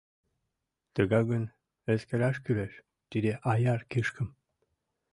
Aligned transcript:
Тыгак 0.93 1.25
гын, 1.31 1.43
эскераш 1.93 2.35
кӱлеш 2.45 2.73
тиде 3.09 3.31
аяр 3.51 3.81
кишкым. 3.91 4.29